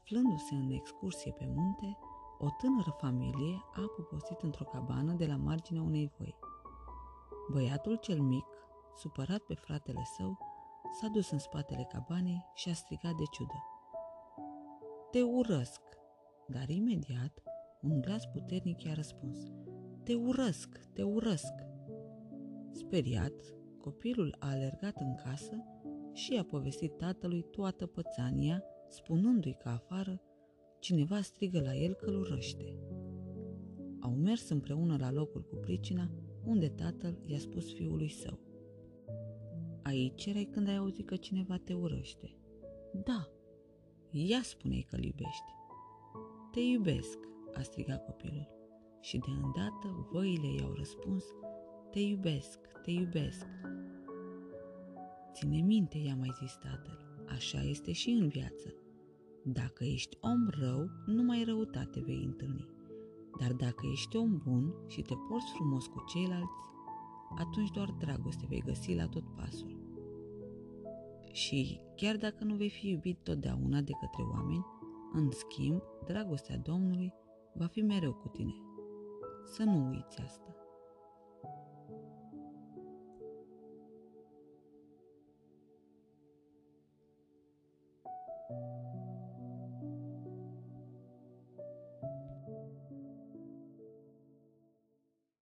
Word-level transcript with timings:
Aflându-se 0.00 0.54
în 0.54 0.70
excursie 0.70 1.32
pe 1.32 1.44
munte, 1.54 1.98
o 2.38 2.48
tânără 2.58 2.96
familie 2.98 3.64
a 3.74 3.92
poposit 3.96 4.40
într-o 4.42 4.64
cabană 4.64 5.12
de 5.12 5.26
la 5.26 5.36
marginea 5.36 5.82
unei 5.82 6.12
voi. 6.18 6.38
Băiatul 7.52 7.96
cel 7.96 8.20
mic, 8.20 8.46
supărat 8.96 9.38
pe 9.38 9.54
fratele 9.54 10.02
său, 10.16 10.38
s-a 11.00 11.06
dus 11.06 11.30
în 11.30 11.38
spatele 11.38 11.86
cabanei 11.88 12.44
și 12.54 12.68
a 12.68 12.72
strigat 12.74 13.14
de 13.14 13.24
ciudă. 13.30 13.64
Te 15.10 15.22
urăsc! 15.22 15.80
Dar 16.46 16.68
imediat, 16.68 17.42
un 17.82 18.00
glas 18.00 18.26
puternic 18.26 18.82
i-a 18.82 18.94
răspuns. 18.94 19.38
Te 20.04 20.14
urăsc, 20.14 20.80
te 20.92 21.02
urăsc! 21.02 21.54
Speriat, 22.72 23.34
copilul 23.80 24.36
a 24.38 24.48
alergat 24.50 24.96
în 24.96 25.14
casă 25.14 25.64
și 26.12 26.36
a 26.38 26.44
povestit 26.44 26.96
tatălui 26.96 27.42
toată 27.42 27.86
pățania, 27.86 28.64
spunându-i 28.90 29.56
că 29.62 29.68
afară 29.68 30.20
cineva 30.78 31.20
strigă 31.20 31.60
la 31.60 31.74
el 31.76 31.94
că 31.94 32.06
îl 32.06 32.20
urăște. 32.20 32.78
Au 34.00 34.14
mers 34.14 34.48
împreună 34.48 34.96
la 35.00 35.12
locul 35.12 35.42
cu 35.42 35.54
pricina, 35.54 36.10
unde 36.44 36.68
tatăl 36.68 37.18
i-a 37.26 37.38
spus 37.38 37.74
fiului 37.74 38.08
său. 38.08 38.38
Aici 39.82 40.26
erai 40.26 40.48
când 40.50 40.68
ai 40.68 40.76
auzit 40.76 41.06
că 41.06 41.16
cineva 41.16 41.56
te 41.56 41.72
urăște. 41.72 42.36
Da, 43.04 43.28
ia 44.10 44.40
spune 44.42 44.80
că-l 44.80 45.04
iubești. 45.04 45.52
Te 46.52 46.60
iubesc, 46.60 47.18
a 47.54 47.62
strigat 47.62 48.04
copilul. 48.04 48.48
Și 49.00 49.18
de 49.18 49.30
îndată 49.30 50.08
văile 50.12 50.46
i-au 50.58 50.72
răspuns, 50.72 51.24
te 51.90 52.00
iubesc, 52.00 52.58
te 52.82 52.90
iubesc. 52.90 53.46
Ține 55.32 55.60
minte, 55.60 55.98
i-a 55.98 56.16
mai 56.16 56.30
zis 56.40 56.52
tatăl, 56.52 57.24
așa 57.28 57.62
este 57.62 57.92
și 57.92 58.10
în 58.10 58.28
viață. 58.28 58.74
Dacă 59.44 59.84
ești 59.84 60.16
om 60.20 60.48
rău, 60.48 60.90
numai 61.06 61.44
răutate 61.44 62.00
vei 62.00 62.22
întâlni. 62.24 62.68
Dar 63.40 63.52
dacă 63.52 63.86
ești 63.92 64.16
om 64.16 64.40
bun 64.44 64.74
și 64.86 65.02
te 65.02 65.14
porți 65.28 65.52
frumos 65.54 65.86
cu 65.86 66.04
ceilalți, 66.06 66.52
atunci 67.38 67.70
doar 67.70 67.90
dragoste 67.98 68.46
vei 68.48 68.62
găsi 68.66 68.94
la 68.94 69.06
tot 69.06 69.24
pasul. 69.36 69.78
Și 71.32 71.80
chiar 71.96 72.16
dacă 72.16 72.44
nu 72.44 72.54
vei 72.54 72.70
fi 72.70 72.88
iubit 72.88 73.18
totdeauna 73.22 73.80
de 73.80 73.92
către 74.00 74.22
oameni, 74.32 74.66
în 75.12 75.30
schimb, 75.30 75.82
dragostea 76.06 76.56
Domnului 76.56 77.12
va 77.54 77.66
fi 77.66 77.80
mereu 77.80 78.12
cu 78.12 78.28
tine. 78.28 78.54
Să 79.44 79.62
nu 79.62 79.88
uiți 79.88 80.20
asta. 80.20 80.59